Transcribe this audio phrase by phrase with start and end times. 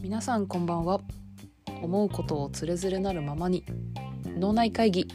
[0.00, 1.00] 皆さんこんばんは。
[1.82, 3.64] 思うことをつれづれなるままに
[4.38, 5.08] 脳内会議。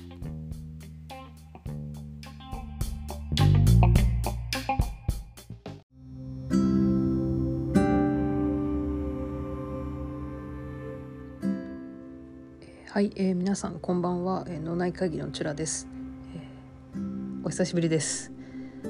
[12.89, 15.87] はい、えー、皆さんこんばんは、えー、脳内会議のチュラです、
[16.35, 18.33] えー、お久しぶりです、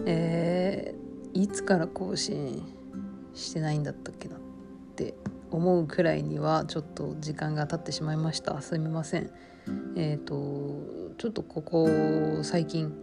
[0.07, 1.00] えー、
[1.33, 2.61] いつから更新
[3.33, 4.39] してないんだったっけなっ
[4.95, 5.13] て
[5.49, 8.61] 思うくらいにはちょっと時間が経ってしまいました。
[8.61, 9.31] すみません。
[9.95, 11.87] えっ、ー、とちょっとここ
[12.43, 12.93] 最近、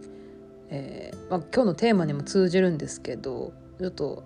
[0.69, 4.23] えーまあ、今日のテーマにも通じるんですけどちょっと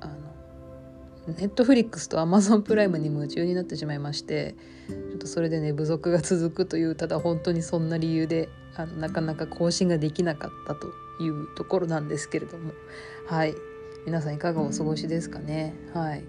[0.00, 4.54] あのネットフリックスとアマゾンプライムに夢中になってしまいまして
[4.88, 10.88] ちょっとそれでね部族が続くというただ本当にそんな理由であのなかなか更新ができなかったと
[11.20, 12.72] いうところなんですけれども。
[13.26, 13.54] はい。
[14.06, 15.74] 皆さんいかがお過ごしですかね。
[15.94, 16.24] はい。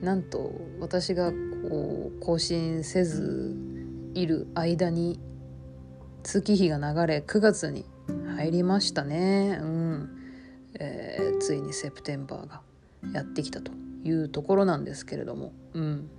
[0.00, 3.54] なんと私がこう更新せず
[4.14, 5.20] いる間に
[6.22, 7.84] 月日が流れ9月に
[8.36, 9.58] 入りましたね。
[9.60, 10.10] うん、
[10.78, 12.62] えー、ついにセプテンバーが
[13.12, 13.72] やってきたと
[14.04, 15.52] いうところなんですけれども。
[15.74, 16.10] うん。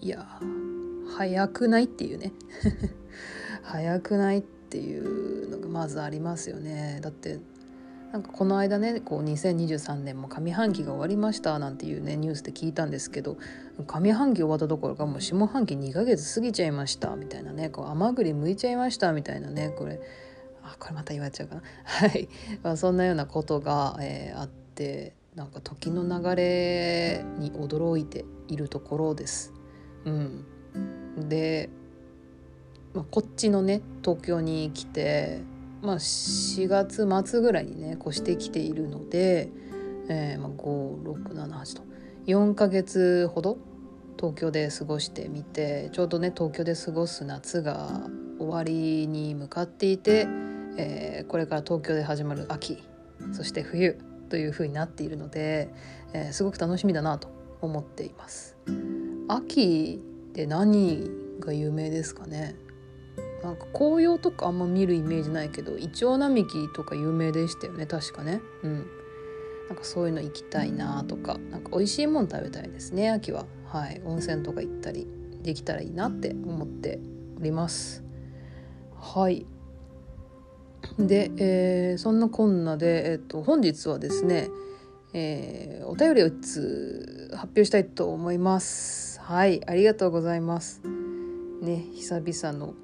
[0.00, 0.26] いや
[1.16, 2.32] 早くないっていうね。
[3.62, 7.00] 早くないってていうのがまずありますよね。
[7.02, 7.38] だって
[8.12, 13.36] なんかこの間ねこう2023年も上半期が終わりましたなんていうねニュースで聞いたんですけど
[13.86, 20.00] 上半期終わったどころかもう下半期2ヶ月過ぎちゃいましたみたいなねこう甘栗剥いちゃいましたみたいなねこれ
[20.64, 21.62] あこれまた言われちゃうかな。
[21.84, 22.28] はい、
[22.62, 29.52] まあ、そんなようなことが、えー、あってなんか時の流れに驚いているところです。
[30.04, 30.44] うん、
[31.28, 31.70] で、
[32.94, 35.42] まあ、こっちのね東京に来て、
[35.82, 39.48] まあ、4月末ぐらいにね越してきているので、
[40.08, 41.82] えーまあ、5678と
[42.26, 43.58] 4ヶ月ほど
[44.18, 48.08] 東京で過ごしてみてちょうどね東京で過ごす夏が
[48.38, 50.26] 終わりに向かっていて、
[50.76, 52.82] えー、これから東京で始まる秋
[53.32, 53.98] そして冬
[54.30, 55.72] という風になっているので、
[56.12, 57.28] えー、すごく楽しみだなと
[57.60, 58.56] 思っています。
[59.28, 60.00] 秋
[60.30, 62.56] って何が有名ですかね？
[63.42, 68.40] なんか紅葉とかあんま見るイメージないけどイチョウ並木とか有名でしたよね確かね。
[68.62, 68.86] うん。
[69.68, 73.46] なんかそういうの行きたいなとかなんか美味しいもん食べたいですね秋は。
[73.66, 74.02] はい。
[74.04, 75.06] 温泉とか行ったり
[75.42, 77.00] できたらいいなって思って
[77.38, 78.04] おります。
[78.98, 79.46] はい。
[80.98, 84.48] で、えー、そんなこんなで、えーと、本日はですね、
[85.12, 89.20] えー、お便りを1つ発表したいと思います。
[89.20, 90.82] はい、ありがとうございます。
[91.62, 92.74] ね、久々の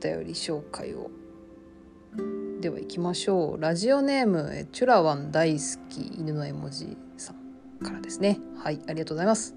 [0.00, 1.10] 便り紹介を。
[2.60, 3.60] では行きましょう。
[3.60, 8.40] ラジオネーム、チュラワン大好き犬の絵文字さんからですね。
[8.56, 9.54] はい、ありがとうございます。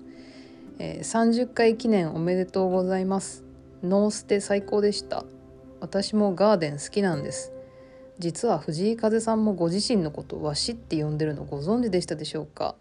[0.80, 3.44] えー、30回記念おめでとうございます。
[3.84, 5.26] ノーステ最高でした。
[5.80, 7.52] 私もガーデン好きなんです。
[8.20, 12.76] 実は藤井風さんもご自身のことをわしって呼んでるのご存知でしたでしょうか？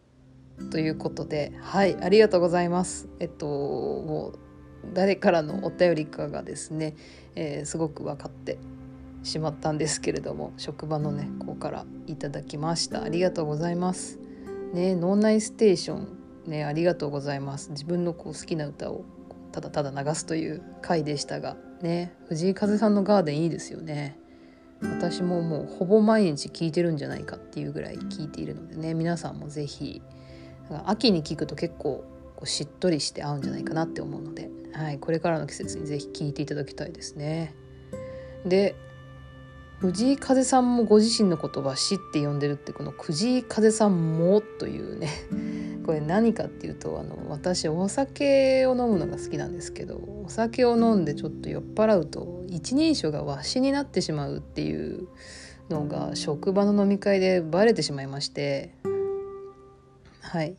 [0.70, 4.38] ということではいありがとうございますえっともう
[4.92, 6.94] 誰からのお便りかがですね、
[7.34, 8.58] えー、すごく分かって
[9.22, 13.02] しまったんですけれども職場のね子からいただきました。
[13.02, 14.18] ありがとうございます。
[14.72, 17.70] ね脳内ステーションねありがとうございます。
[17.70, 19.04] 自分のこう好きな歌を
[19.52, 24.18] ただただ流すという回でしたがね藤井風さんのガーデンいいですよね。
[24.82, 30.02] 私ももうほぼ毎日聞いてるんじゃないかっていうぐらい聞いているのでね皆さんも是非
[30.86, 32.04] 秋に聞くと結構
[32.42, 37.54] こうしっとりして合うんじゃないかなって思うので、はい、これからの季節に是非聞いていただきたいですね。
[38.44, 38.74] で
[39.78, 45.08] 藤井風さんもご自身の言葉「死」って呼んでるってこの藤井風さんもというね
[45.86, 55.06] これ何かっていうとあの私お酒を飲むのが好きなんですけどお酒を飲んでちょっと酔っ払うと一人称がわしになってしまうっていう
[55.68, 58.74] のが職場の飲み会でバレてしまいまして
[60.20, 60.56] はい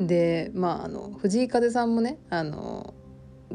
[0.00, 2.94] でまああの藤井風さんもねあの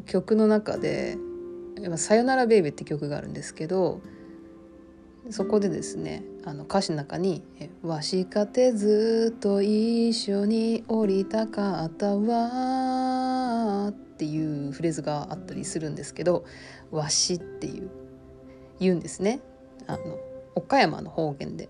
[0.05, 1.17] 曲の中で
[1.97, 4.01] 「さよならベイビー」って曲があるんですけど
[5.29, 7.43] そこでですねあの歌詞の中に
[7.83, 16.45] 「わしかてずっと一緒に降りたかったわ」っていうフレーズがあったりするんですけど
[16.91, 17.89] 「わし」っていう
[18.79, 19.41] 言うんですね
[19.87, 20.17] あの
[20.55, 21.69] 岡山の方言で。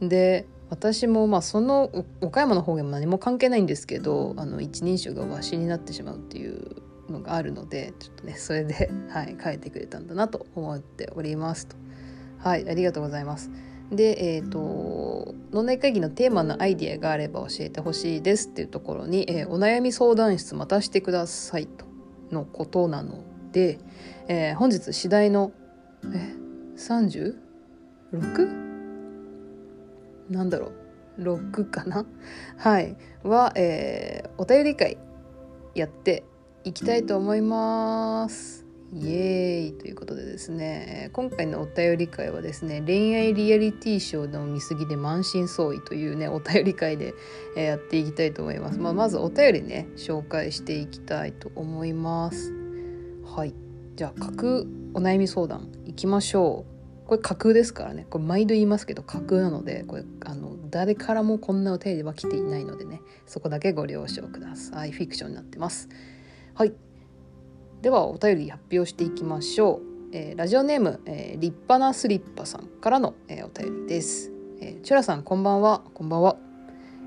[0.00, 1.90] で私もまあその
[2.20, 11.76] 岡山の方言も何も関係ないんですけどあの一人称がわしになってしまうっていうのがあるのでちょっとねそれで、 はい、書いてくれたんだなと思っておりますと。
[12.38, 13.50] はいありがとうございます
[13.90, 21.84] でえっ、ー、と脳内会議のテーマのアイディアがあれば教えてほしいですっていうところに、えー、お悩み相談室またしてくださいと
[22.30, 23.80] のことなので、
[24.28, 25.50] えー、本日次第の
[26.04, 26.34] え
[26.76, 28.67] 36?
[30.30, 30.72] なんだろ
[31.18, 31.22] う。
[31.22, 32.06] 6かな？
[32.56, 32.96] はい。
[33.22, 34.98] は、えー、お便り会
[35.74, 36.24] やって
[36.64, 38.68] いきたいと思います。
[38.92, 47.12] イエーイということでですね今回のお便り会はですね恋愛リアリティショーの見過ぎで満身創痍というねお便り会で、
[47.54, 52.52] えやっていきたいと思います、まあ、まずお便りね紹介していきたいと思います。
[53.24, 53.54] はい。
[53.94, 54.52] じゃあ架空
[54.94, 56.77] お悩み相談いきましょう。
[57.08, 58.06] これ架空ですからね。
[58.10, 63.00] これ毎度言いますけど架空なのでこれあの誰からもこんなお便りは来ていないのでね。
[63.26, 64.92] そこだけご了承ください。
[64.92, 65.88] フィクションになってます。
[66.54, 66.74] はい。
[67.80, 69.80] ではお便り発表していきましょう、
[70.12, 75.82] えー、ラジオネーム、えー、立派なスリッパさんからの、えー、お便りです、えー、チュラさんこんばんは。
[75.94, 76.36] こんばんは。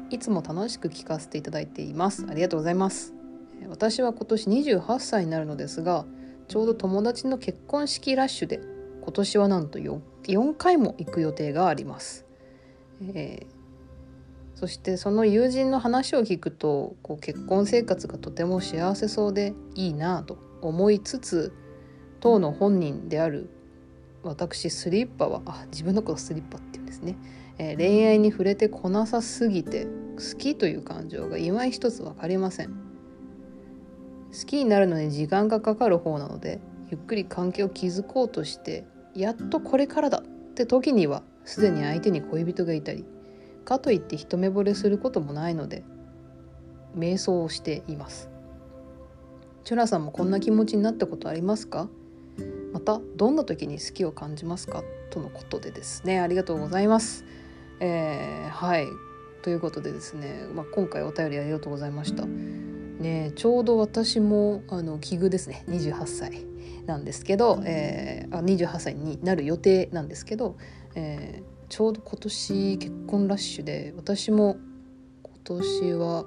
[0.09, 2.25] いつも楽しく聞かせていただいています。
[2.27, 3.13] ありがとうございます。
[3.69, 6.05] 私は今年28歳になるのですが
[6.47, 8.59] ちょうど友達の結婚式ラッシュで
[9.01, 12.25] 今年はなんと 4, 4回も行く予定があります、
[13.01, 21.53] えー、そしてその友人の話を聞くとこう結婚生活がとても幸せそうでいいなと思いつつ
[22.19, 23.49] 当の本人である
[24.23, 27.17] 私スリッパはあ自分のことスリッパって言うんですね、
[27.57, 32.91] えー、恋愛に触れてこなさすぎて好きという感情が今一つ分かりません。
[34.31, 38.85] 好きになるのに時間がかかる方なのでゆっくり関係を築こうとして
[39.15, 43.05] やっとこれからだって時にはすでに相手に恋人がいたり
[43.65, 45.83] かといって一目惚れすることもないので
[46.97, 48.29] 瞑想をしています。
[49.63, 51.87] チュラさんもこんな気持ちになったことありますか？
[52.73, 54.83] またどんな時に好きを感じますか？
[55.09, 56.19] とのことでですね。
[56.19, 57.25] ありがとうございます。
[57.79, 58.87] えー、はい。
[59.41, 62.25] ということでですね、まあ、今回お便りありがとうございました。
[62.25, 65.63] ねちょうど私もあの奇遇ですね。
[65.67, 66.50] 28歳。
[66.85, 70.57] なんですけど、えー、あ28歳になる予定なんですけど、
[70.95, 74.57] えー、ちょうど今年結婚ラッシュで私も
[75.23, 76.25] 今年は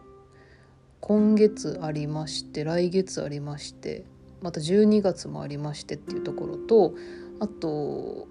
[1.00, 4.04] 今月ありまして来月ありまして
[4.40, 6.94] また12月もありましてっていうところと
[7.40, 8.26] あと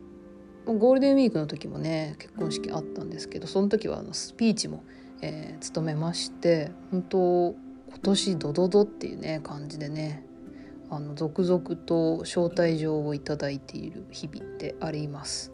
[0.66, 4.84] ゴールデンウィークの時もね結婚式あったんですけどその時はあのスピーチも、
[5.22, 7.56] えー、務めまして本当
[7.90, 10.24] 今年ドドドっていうね感じでね
[10.96, 15.52] あの続々と招待状をいただいている日々であります。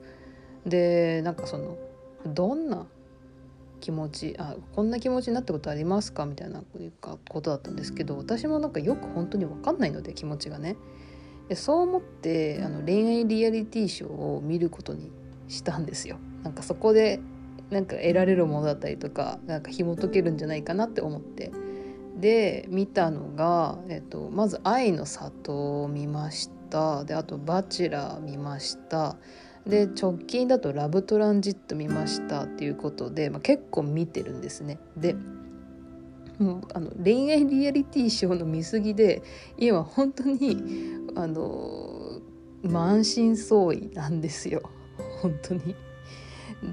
[0.65, 1.77] でなんかその
[2.25, 2.85] どんな
[3.79, 6.25] 気持ちあこんな気持ちになったことありますか？
[6.25, 6.61] みたいな
[7.01, 10.75] ことだったんですけど私もなんかよく本当に分かんないので気持ちがね。
[11.47, 15.11] でそう思ってあの恋愛リアリティショーを見ることに
[15.47, 16.17] したんですよ。
[16.43, 17.21] なんかそこで
[17.69, 21.51] なんか得られるものだったりとかなんか紐解けるんじゃないかなって思って。
[22.17, 27.03] で見たのが、えっと、まず「愛の里」を見ました。
[27.05, 29.17] であと「バチェラー」見ました。
[29.65, 32.43] で直近だと「ラブトランジット」見ました。
[32.43, 34.79] っていうことで、まあ、結構見てるんですね。
[34.97, 35.15] で
[36.39, 39.21] もうあの恋愛リアリティショーの見過ぎで
[39.57, 40.57] 今本当に
[41.15, 42.21] あの
[42.63, 44.61] 満身創痍なんですよ。
[45.21, 45.75] 本当に。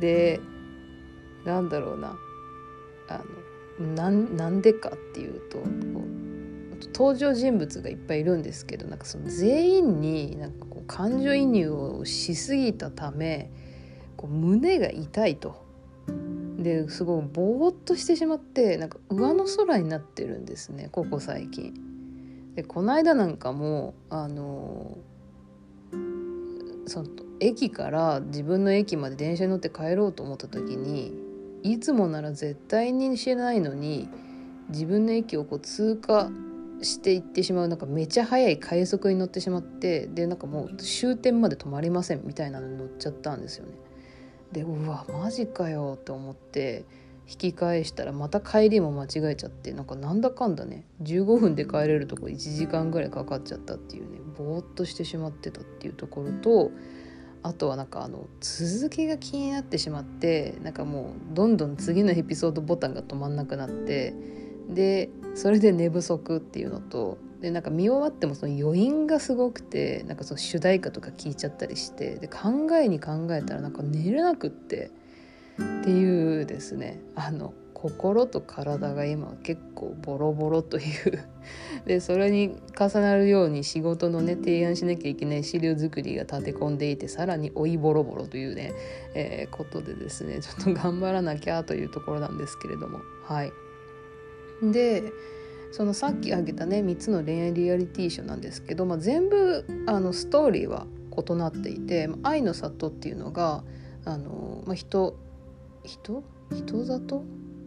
[0.00, 0.40] で
[1.44, 2.16] なんだろうな。
[3.08, 3.24] あの
[3.78, 5.62] なんでかっていうと
[6.92, 13.50] 登場人物がいっぱいいるんですけどなんかその全員になんかこう感情移入をしすぎたため
[14.16, 15.64] こう胸が痛いと。
[16.58, 21.74] ですごいぼーっとしてしまってなんか上の空になってるんですねここ最近。
[22.54, 24.96] でこの間なんかもあの
[26.86, 27.08] その
[27.40, 31.12] 駅から自分の駅まで電車に乗って帰ろうと思った時に
[31.62, 34.08] いつもなら絶対にしないのに
[34.68, 36.30] 自分の駅をこう通過
[36.82, 43.72] していってしまうなんかめちゃ速い快速に乗ってしまってでなんかもう終点まで止まりませんみたいなのに乗っちゃったんですよね。
[44.52, 46.84] でうわマジかよと思って
[47.28, 56.70] 引き返したらまた帰りも間違えちゃってなんかなんだかんだね15分で帰れるとこ1時間ぐらいかかっちゃったっていうねぼーっとしてしまってたっていうところと
[57.46, 64.14] あとはなんかあの続きが気になってしまってなんかもうどんどん次のエピソードボタンが止まんなくなって
[64.68, 74.90] でそれで寝不足っていうのとでなんか見終わってもその余韻がすごくてなんかその主題歌とか聞いちゃったりしてで考えに考えたらなんか寝れなくって
[75.82, 77.00] っていうですね。
[77.14, 81.18] あの心と体が今結構ボロボロという。
[81.84, 88.72] でそれに重なるように仕事のね提案しなきゃいけない資料作りが立て込んでいてさらに老いボロボロというね、
[89.14, 93.00] えー、ことでですねちょっと頑張らなきゃというところなんですけれども。
[93.24, 93.52] はい。
[94.62, 95.12] で
[95.70, 103.62] そのさっき挙げたね3つの恋愛リアリティショーなんですけど、まあ、全部あのストーリーは異なっていて「愛の里」っていうのが
[104.06, 105.14] あの、まあ、人
[105.84, 106.24] 人？
[106.52, 107.24] 人里？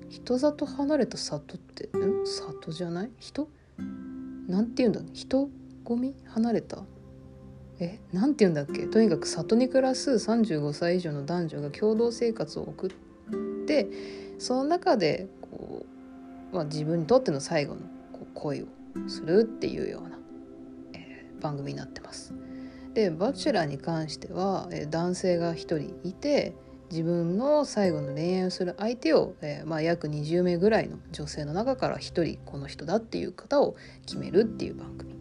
[0.10, 2.26] 人里離れた里ってん？
[2.26, 3.12] 里じゃない？
[3.20, 3.48] 人？
[4.48, 5.02] なんて言うんだ？
[5.14, 5.50] 人
[5.84, 6.84] 混み離れた？
[7.80, 8.00] え？
[8.12, 8.88] なんて言うんだっけ？
[8.88, 12.90] とにかく里に暮らす35歳以上の男女が共同生活を送っ
[13.66, 13.88] て
[14.40, 15.86] その中でこ
[16.52, 18.66] う、まあ、自分にとっての最後のこう恋を
[19.08, 20.18] するっていうような、
[20.94, 22.34] えー、番組になってます。
[22.94, 26.56] で「バチェラー」に関しては、えー、男性が1人いて
[26.92, 35.20] 自分の最後の恋愛をする相手を、えー、まあ、約20名ぐらいの女性の中から1人この人だっていう方を決めるっていう番組。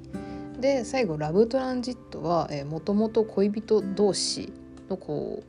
[0.61, 4.53] で最後「ラブトランジットは」もともと恋人同士
[4.89, 5.45] のこ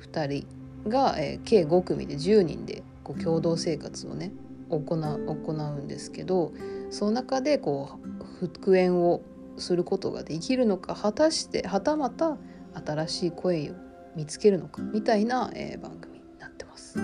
[0.00, 0.46] う2人
[0.88, 4.32] が、えー、計5組で10人でこう共同生活をね
[4.70, 6.52] 行うんですけど
[6.90, 7.90] その中でこ
[8.20, 9.20] う復縁を
[9.58, 12.38] することができるのか果たしてはたまた
[12.72, 16.98] 新しい声を見つけるのかみたいな、えー、番組になってます。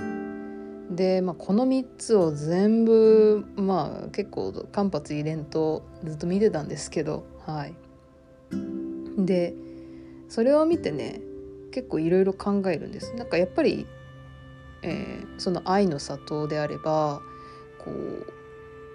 [0.90, 7.74] で、まあ、この3つを全部まあ結構間髪入れんとずっと見てたんですけどはい。
[9.18, 9.54] で
[10.28, 11.20] それを見てね
[11.72, 13.14] 結構いろいろ考えるんです。
[13.14, 13.86] なんかやっぱり、
[14.82, 17.20] えー、その愛の里であれば
[17.78, 18.36] こう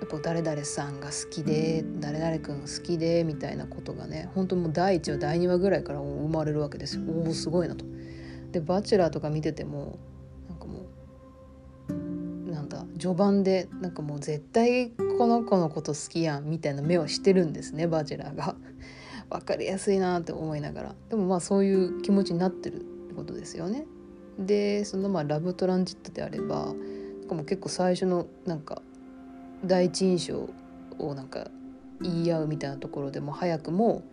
[0.02, 7.86] やっぱ誰々さんが好きで誰々君好きでみたいなことがね本当もう第1話第2話ぐらいから生まれるわけですよおおすごいなと。
[8.52, 9.98] で「バチェラー」とか見てても
[10.50, 10.86] なんかも
[11.90, 18.56] うなんだ序盤でなんかもう絶対この子のこと好きやんみたいな目をしてるんですねバチェラーが。
[19.30, 23.86] 分かりやすいなって思いながらでもまあそういう気持ちになってるってことですよね。
[24.38, 26.76] でそのまあラブトランジットであればなん
[27.30, 28.82] かもう結構最初のなんか
[29.66, 30.50] 第一印象
[31.00, 31.50] をなんか
[32.02, 34.04] 言い合うみたいなところでも早くも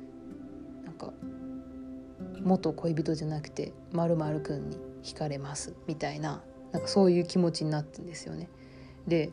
[2.48, 8.48] 元恋人じゃなくてまるくんに惹かれますみたいななんかそういう気持ちになってんですよね。
[9.06, 9.30] で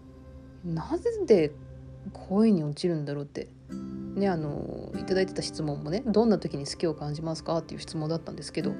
[0.63, 1.51] なぜで
[2.13, 3.47] 恋に落ちるんだろうって
[4.15, 8.71] ねあのいただいてた質問もねどんな時に好きを感じますかっていう質問だったんですけど、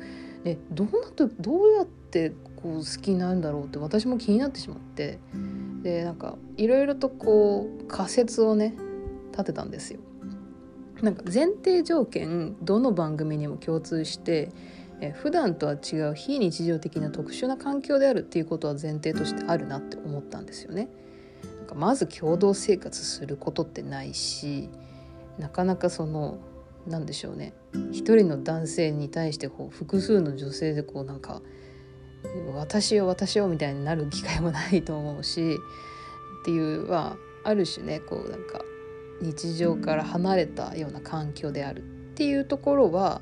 [0.43, 5.19] ね、どうなとどうやってこう好きになるんだろうって私も気になってしまって
[5.83, 8.75] でなんかいろいろとこう仮説をね
[9.31, 9.99] 立てたんですよ。
[11.01, 14.51] なんか前提条件どの番組にも共通して
[15.01, 20.89] え普段とは違う非日常的な特殊な環境であるっていうことは前提としてあるなって思ったんですよね。
[21.57, 24.69] なんかまず共同生活することってないし
[25.37, 26.37] なかなかその
[26.87, 27.53] 何でしょうね
[27.91, 31.41] 一人の男性に対してこう複数の女性でこうなんか
[32.53, 35.57] 私を私をみたいになる機会もないと思うし
[36.41, 38.61] っていうはある種ねこうなんか
[39.21, 41.83] 日常から離れたような環境であるっ
[42.15, 43.21] ていうところは、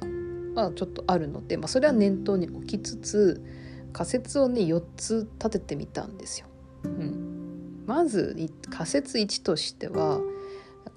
[0.55, 3.43] まあ、ちょっとあるので、まあ、それは念頭に置きつつ
[3.91, 6.47] 仮説をね4つ立ててみたんですよ。
[6.83, 8.35] うん、まず
[8.69, 10.19] 仮説1としては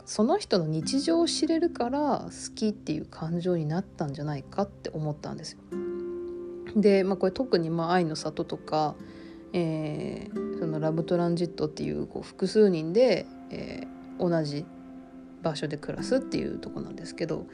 [0.04, 5.58] その人の日常を知れるから好きっていう感情になったんじゃないかって思ったんですよ。
[6.76, 8.94] で、まあ、これ特にまあ愛の里とか、
[9.52, 14.64] えー、そのラブトランジットっていうこう複数人で、えー、同じ
[15.46, 17.46] 場所で暮らすっていうとこなんですけど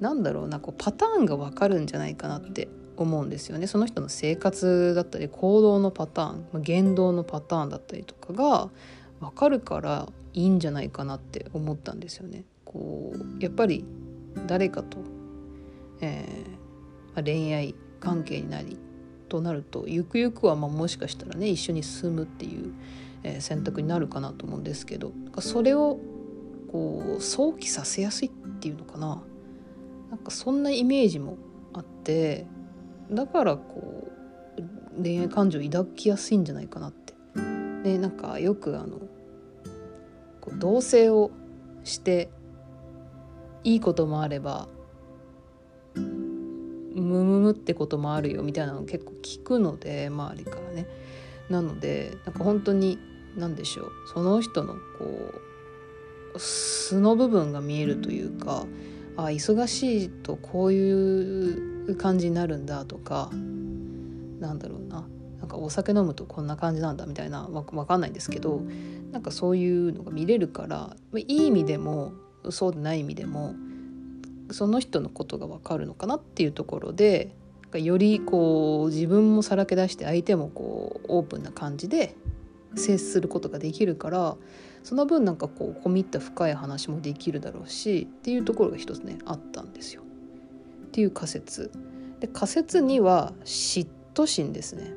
[0.00, 8.70] なんだろうなこうパターンが分かるんじゃないかなって思うんですよねその人の生活だったり行動のパターン言動のパターンだったりとかが
[9.20, 12.44] 分かるからいいんじゃないかなって思ったんですよね。
[12.64, 13.84] こうやっぱり
[14.46, 14.98] 誰かと、
[16.00, 18.76] えー、恋愛関係になり
[19.28, 22.74] となるとゆくゆくはまあもしかしたらね一緒に進むっていう、
[23.22, 26.00] えー、選択になるかなと思うんですけどそれを
[26.74, 29.22] こう想起させやすいっていうのかな。
[30.10, 31.38] なんかそんなイメージも
[31.72, 32.46] あって
[33.12, 34.08] だからこ
[34.98, 37.14] う恋愛感情を抱きやすいんじゃないかなって。
[37.84, 38.98] でなんかよくあの
[40.40, 41.30] こう同棲を
[41.84, 42.28] して
[43.62, 44.66] いいこともあれば
[45.94, 46.02] ム
[46.92, 50.88] ムムってこともあるよみたいなの結構聞くので周りからね。
[51.50, 52.98] なのでなんか本当に
[53.36, 53.92] 何でしょう。
[54.12, 55.53] その人のこう
[56.36, 58.66] 素の部分が見えるというか
[59.16, 63.30] あ忙しいとこういう感じになるんだとか
[64.40, 65.06] なんだろうな。
[65.40, 68.62] なんかお酒飲むとこんな感じなんだみたいなわ分かんないんですけど
[69.12, 72.14] なんかそういうのが見れるからいい意味でも
[72.48, 73.54] そうでない意味でも
[74.50, 77.36] その人のことが分かるのかなっていうところで
[77.74, 82.16] よりこう自分もさらけ出して相手もこうオープンな感じで
[82.76, 84.36] 接することができるから
[84.82, 90.02] その分なんかこう込み入った深い話もできるだろうしっていうところが一つねあったんですよ。
[90.02, 91.70] っていう仮説。
[92.20, 94.92] で仮説には嫉妬心ですね。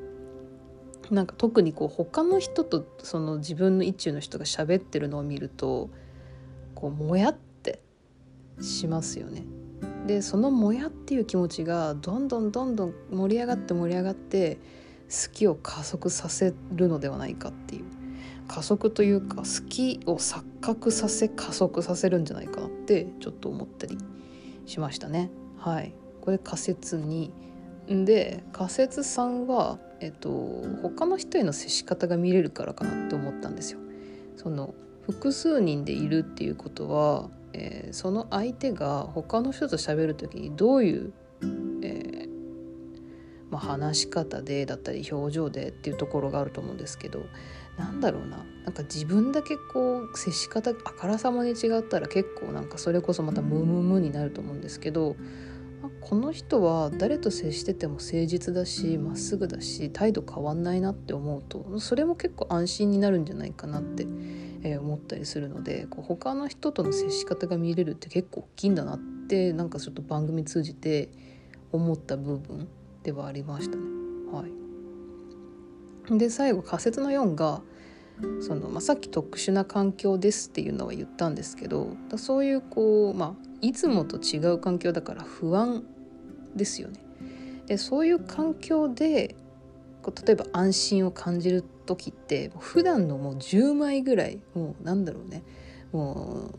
[1.09, 5.89] なんか特にこう他の人とその自分の一中の人が喋ってるのを見ると
[6.75, 7.81] こうもやって
[8.61, 9.45] しますよね。
[10.05, 14.57] でそのもやっていう気持ちがどんどんどんどん盛り上がって盛り上がって
[15.09, 17.85] 好きを加速させるのではないかっていう
[18.47, 23.97] 加速というか好きを錯覚させ加速させるんじゃないかなってちょっと思ったり
[24.65, 25.29] しましたね。
[25.57, 27.31] はいこれ仮説2
[28.03, 30.29] で仮説3は、えっと、
[30.81, 33.79] 他の人への接し方が見れるからかなって思ったんですよ。
[34.35, 34.73] その
[35.03, 41.13] 複数人でいるっていうことはえー、その相手が他の人と喋る時にどういう、
[41.81, 42.16] えー、
[43.49, 47.25] まあ、話し方でだったり表情でっていうところがあると思うんですけど
[47.77, 48.45] なんだろうな。
[48.65, 55.15] なんか自分だけこう接し方あからさまに違ったら結構なんかそれこそまたムムムになると思うんですけど
[56.01, 64.05] この人は誰と接してても誠実だしまっすぐだし態度変わんないなって思うとそれも結構安心になるんじゃないかなって
[64.63, 71.09] えー、思ったりするのでこう他の人との接し方が見れるって結構大きいんだなってなんかちょっと番組通じて
[71.71, 72.67] 思った部分
[73.07, 73.83] ではありましたね。
[74.33, 74.43] は
[76.13, 77.61] い、で最後仮説の4が
[78.41, 85.85] その、まあ、さっき特殊な環境ですっていうのは言ったんですけどそういうこう、まあ、いつもと違う環境だから不安
[86.53, 86.99] ですよね。
[87.67, 89.37] でそういう環境で
[90.01, 95.43] こう例えば安心を感じる時って普段のもう10枚ぐらいもうなんだろうね
[95.93, 96.51] も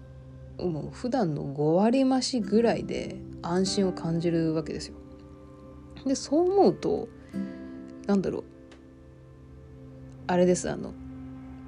[0.59, 4.95] うもう普段の5割増しぐらいで安心を感じるわけですよ。
[6.07, 7.09] でそう思うと
[8.07, 8.45] なんだろう。
[10.27, 10.93] あれですあの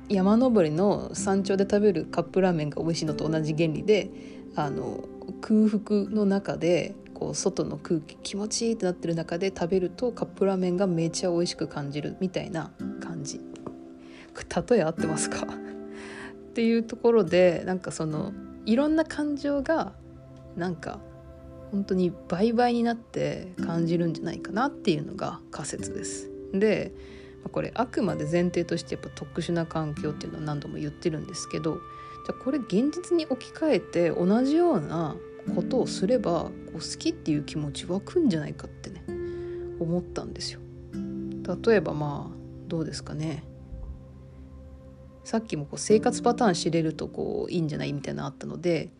[0.08, 4.10] 山登りの山頂で食べるカップラーメンが美味しいのと同じ原理で
[4.56, 5.04] あの
[5.40, 13.40] 空腹の中でこう外の空気気持ちいいってなってる中で食べるとカップラーメンがめちゃ美味しく感じるみたいな感じ。
[14.70, 15.46] 例え合ってますか？
[15.46, 18.32] っていうところでなんかその
[18.66, 19.92] いろんな感情が
[20.56, 20.98] なんか
[21.70, 26.30] 本当に倍々になって感じるんじゃないかなっていうのが仮説です。
[26.52, 26.92] で
[27.52, 35.16] これあくまで前提としてやっぱ特殊な環境っていうのは何度も言ってるんですけどじゃあこれ現実に置き換えて同じような
[35.54, 39.04] ことをすればこう好きっていう気持ち湧くんじゃないかってね
[39.78, 40.60] 思ったんですよ。
[41.64, 42.36] 例えばまあ
[42.68, 43.42] どうですかね
[45.24, 48.90] さっきもこう生活パターン知れるとこういいんじゃないみたいなのあったので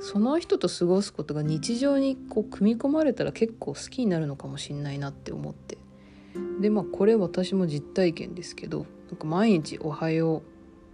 [0.00, 5.78] その人と過ごすことが日常にこう組み込まれたら結構好きになるのかもしんないなって思って。
[6.60, 10.42] でまあこれ私も実体験ですけどなんか毎日「おはよ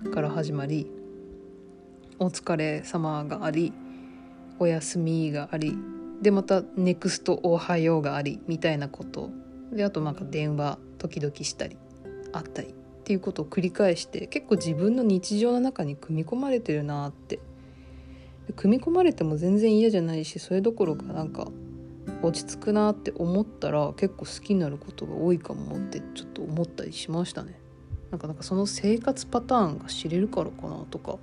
[0.04, 0.90] う」から始まり
[2.18, 3.72] 「お疲れ様があり
[4.58, 5.76] お休みがあり
[6.22, 9.30] でまたネクストおはようがありみたいなこと。
[9.72, 11.76] であとなんか電話時々したり
[12.32, 12.72] あったりっ
[13.04, 17.40] ていうことを繰り返して結構自分の日常の中に組み込まれてるなって
[18.54, 21.48] 組み込まれても全然嫌じゃないしそれどころかなんか
[22.22, 27.58] 落ち着くなって思ったら結構好きになることが多いかもってちょっと思ったりしましたね。
[28.10, 31.18] なんかなんかその生活パターンが知れるからかなとか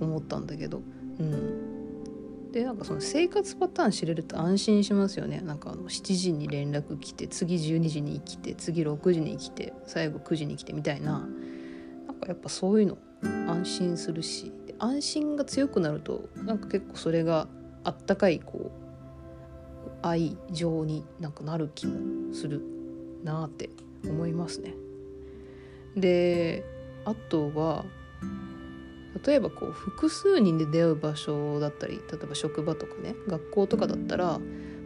[0.00, 0.80] 思ったんだけど。
[1.18, 1.72] うん。
[2.52, 5.40] でなんかその生活パターン知れると安心しますよね。
[5.40, 11.26] なんかあの7時に連絡来て次12時に来て次6時に来て最後9時に来てみたいな。
[12.06, 12.98] なんかやっぱそういうの
[13.48, 14.52] 安心するし。
[14.82, 17.46] 安心が強くなるとなんか結構それが
[17.84, 22.60] あったかいこう愛情になんかなる気もする
[23.22, 23.70] なって
[24.04, 24.74] 思いますね。
[25.96, 26.64] で
[27.04, 27.84] あとは
[29.24, 34.40] 例えばこう複数人で出会う場所だったり例えば職場とかね学校とかだったら、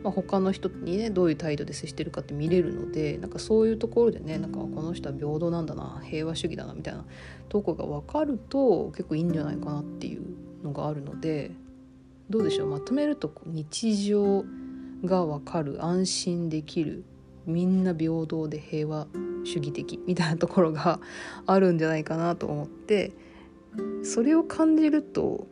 [0.07, 7.05] まあ、他の人にねどういう態度で接してるかって見れるのでなんかそういうところでねなんかこの人は平等なんだな平和主義だなみたいな
[7.49, 10.23] とこが分かると結構いいんじゃないかなっていう
[10.63, 11.51] のがあるので
[12.31, 14.45] どうでしょうまとめると日常
[15.05, 17.03] が分かる安心できる
[17.45, 19.09] みんな平等で平和
[19.43, 21.01] 主義的みたいなところが
[21.47, 23.11] あるんじゃないかなと思って
[24.05, 25.49] それを感じると好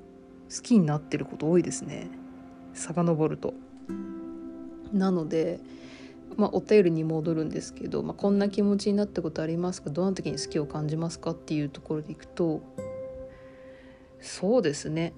[0.63, 2.09] きになってること多いですね
[2.75, 3.64] 遡ると。
[4.95, 5.61] なので
[6.37, 9.91] まあ、お便りに戻るんですけど、まあ、こんな気持ちになったことありますか？
[9.91, 11.31] どんな時に好きを感じますか？
[11.31, 12.61] っていうところでいくと
[14.21, 15.13] そうですね。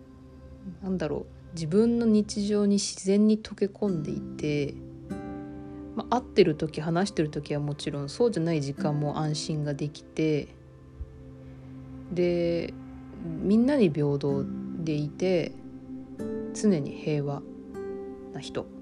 [0.82, 1.26] 何だろう。
[1.54, 4.74] 自分の日常に自然に溶け込んでいて、
[5.94, 10.48] まあ、会ってる時話してる時はもちろんそうじゃない時間も安心ができて
[12.12, 12.74] で
[13.40, 14.44] みんなに平等
[14.84, 15.52] でいて
[16.52, 17.40] 常に平和
[18.34, 18.75] な人。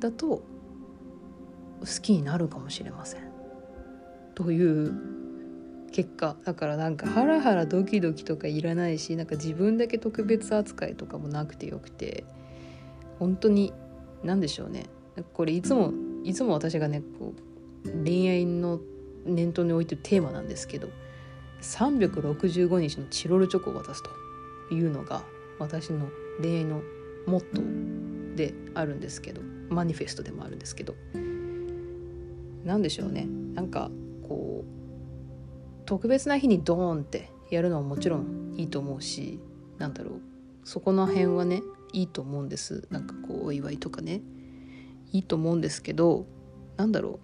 [0.00, 0.42] だと好
[2.02, 3.30] きになるかもしれません。
[4.34, 4.94] という
[5.92, 6.36] 結果。
[6.44, 12.24] だからなんかハラハラドキドキとかいらないしなんか自分だけ特別扱いとかもなくてよくて。
[13.20, 13.72] 本当に
[14.24, 14.86] 何でしょうね。
[15.34, 15.92] これいつも
[16.24, 17.34] いつも私がねこ
[17.84, 18.80] う恋愛の
[19.26, 20.88] 念頭に置いてるテーマなんですけど
[21.60, 25.22] 365日のチロルチョコを渡すというのが
[25.58, 26.08] 私の
[26.40, 26.80] 恋愛の
[27.26, 29.59] モットーであるんですけど。
[29.70, 30.94] マニフェストでもあるんですけど
[32.64, 33.26] 何でしょうね。
[33.54, 33.90] なんか
[34.28, 39.40] こう特別な日にドーンってやるのはもちろんいいと思うし
[39.78, 40.20] なんだろう。
[40.64, 42.86] そこの辺はねいいと思うんです。
[42.90, 44.20] なんかこうお祝いとかね。
[45.12, 46.26] いいと思うんですけど
[46.76, 47.18] なんだろ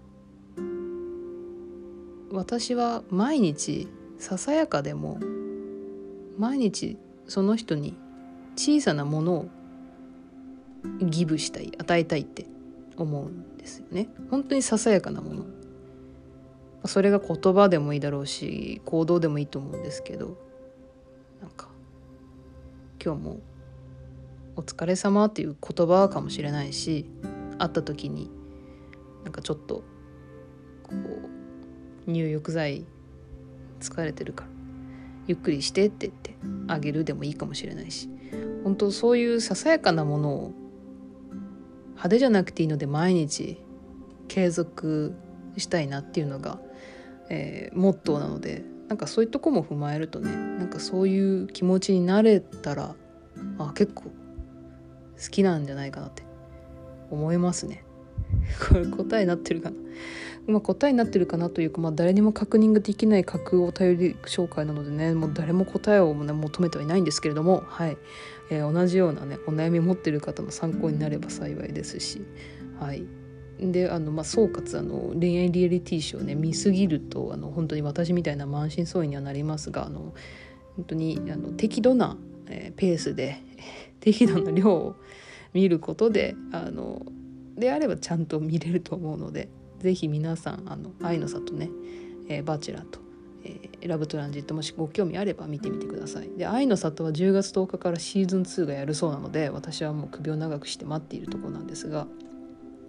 [0.58, 2.34] う。
[2.34, 5.20] 私は毎日ささやかでも
[6.38, 7.96] 毎日その人に
[8.56, 9.48] 小さなものを
[11.00, 12.46] ギブしたい与えたいって
[12.96, 14.08] 思うんですよね。
[14.30, 15.44] 本当にささやかなもの。
[16.84, 20.36] それが言葉でもいいだろうし行動でもいいと思うんですけど
[21.40, 21.68] なんか
[23.04, 23.40] 今日も
[24.56, 27.06] 「お疲れ様っていう言葉かもしれないし
[27.58, 28.30] 会った時に
[29.24, 29.82] なんかちょっと
[30.82, 30.92] こ
[32.06, 32.86] う入浴剤
[33.80, 34.50] 疲れてるから
[35.26, 36.36] ゆっくりしてって言って
[36.68, 38.08] あげるでもいいかもしれないし
[38.64, 40.52] 本当そういうささやかなものを
[41.96, 43.60] 派手じゃなくていいので毎日
[44.28, 45.14] 継続
[45.56, 46.58] したいなっていうのが、
[47.30, 52.94] えー、モットーなのでなんかそういうとこも踏まえるとねなんかそういう気持ちになれたら
[53.58, 54.10] あ結構好
[55.30, 56.22] きなんじゃないかなって
[57.10, 57.84] 思いますね。
[58.68, 59.76] これ答えになってるかな？
[60.46, 67.96] まあ、答えになってるかなというか、まあ、誰にも確認ができない架空お便り紹介なのでねもう誰も答えを、ね、求めてはいないんですけれども、はい。
[68.50, 72.22] えー、同じようなねお悩み持ってる方の参考になれば幸いですし、
[72.78, 73.04] はい、
[73.58, 80.14] であの、まあ、総括あの恋愛リアリティショーね見すぎるとあの本当に私みたいな満身創痍にはなりますがあの
[80.76, 82.16] 本当にあの適度な、
[82.48, 83.38] えー、ペースで
[84.00, 84.96] 適度な量を
[85.52, 87.04] 見ることであの
[87.56, 89.48] であればちゃんと見れると思うので
[89.86, 91.70] 是非皆さんあの愛の里ね、
[92.28, 92.98] えー、バチェラーと、
[93.44, 96.28] えー、ラブトランジットもしご興味あれば見てみてください。
[96.36, 102.06] で愛の里は10月10日からシーズン2がやるそうなので私はもう首を長くして待っているところなんですが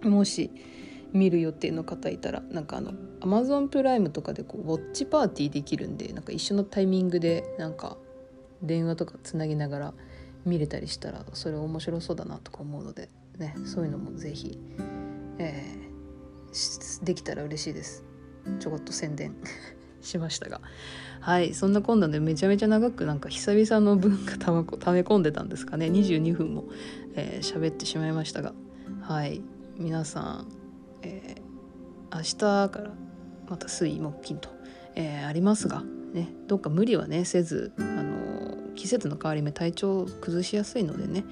[0.02, 0.50] もし
[1.12, 7.96] 見る予定の方いたらなんかあのアマゾンプライムとかでこうウォッチパーティーできるんでなんか一緒のタイミングでなんか
[8.62, 9.94] 電話とかつなぎながら
[10.44, 13.08] 見れたりしたらそれ面白そうだなとか思うので
[13.38, 14.58] ねそういうのも是非、
[15.38, 15.87] えー、
[17.02, 18.04] できたら嬉しいです。
[18.60, 19.34] ちょこっと宣伝。
[20.00, 20.60] しましたが。
[21.20, 25.86] はいそんなこんなでめちゃめちゃ長くなんか久々の文化たまため込んでたんですかね。
[25.86, 26.64] 22分も
[27.14, 28.52] 喋、えー、ってしまいましたが。
[29.02, 29.42] はい
[29.76, 30.48] 皆さん、
[31.02, 32.92] えー、明日から
[33.48, 34.50] また水木金と、
[34.94, 35.82] えー、ありますが、
[36.12, 41.24] ね、どっか無理はねせず、あの季節の変わり目体調崩しやすいのでね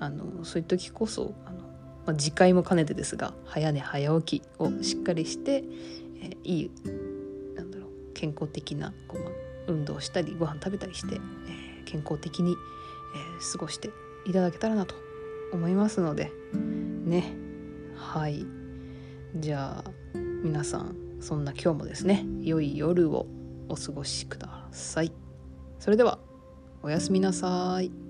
[0.00, 1.34] あのそういう時こそ、
[2.06, 5.64] まあ、自戒も兼ねてですが早寝早起きをしっかりして、
[6.20, 6.70] えー、いい
[7.54, 13.90] なんだろう健康的なこう、運動したりご飯食べたりして、えー、健康的に、えー、過ごして
[14.26, 14.94] いただけたらなと
[15.52, 16.32] 思いますので
[17.04, 17.32] ね。
[17.96, 18.44] はい。
[19.36, 19.90] じゃあ
[20.42, 23.26] 皆さんそんな今日もですね良い夜を
[23.68, 25.12] お過ごしください。
[25.78, 26.18] それでは
[26.82, 28.03] おやすみなさい。